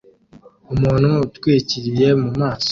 [0.73, 2.69] Umuntu utwikiriye mu maso